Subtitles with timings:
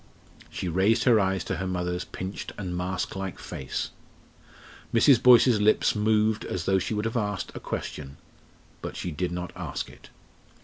[0.49, 3.91] She raised her eyes to her mother's pinched and mask like face.
[4.91, 5.21] Mrs.
[5.21, 8.17] Boyce's lips moved as though she would have asked a question.
[8.81, 10.09] But she did not ask it.